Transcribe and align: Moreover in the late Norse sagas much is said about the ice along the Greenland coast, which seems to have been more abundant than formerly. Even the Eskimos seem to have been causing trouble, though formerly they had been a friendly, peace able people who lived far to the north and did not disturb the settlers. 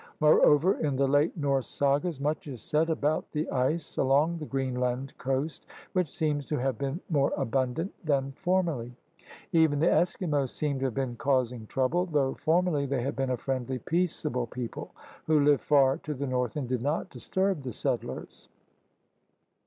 Moreover 0.19 0.79
in 0.79 0.95
the 0.95 1.07
late 1.07 1.37
Norse 1.37 1.67
sagas 1.67 2.19
much 2.19 2.47
is 2.47 2.63
said 2.63 2.89
about 2.89 3.31
the 3.33 3.47
ice 3.51 3.97
along 3.97 4.39
the 4.39 4.47
Greenland 4.47 5.15
coast, 5.19 5.67
which 5.93 6.09
seems 6.09 6.43
to 6.47 6.57
have 6.57 6.79
been 6.79 6.99
more 7.11 7.31
abundant 7.37 7.93
than 8.03 8.31
formerly. 8.31 8.95
Even 9.51 9.77
the 9.79 9.85
Eskimos 9.85 10.49
seem 10.49 10.79
to 10.79 10.85
have 10.85 10.95
been 10.95 11.17
causing 11.17 11.67
trouble, 11.67 12.07
though 12.07 12.33
formerly 12.33 12.87
they 12.87 13.03
had 13.03 13.15
been 13.15 13.29
a 13.29 13.37
friendly, 13.37 13.77
peace 13.77 14.25
able 14.25 14.47
people 14.47 14.89
who 15.27 15.39
lived 15.39 15.61
far 15.61 15.97
to 15.97 16.15
the 16.15 16.25
north 16.25 16.55
and 16.55 16.67
did 16.67 16.81
not 16.81 17.11
disturb 17.11 17.61
the 17.61 17.71
settlers. 17.71 18.49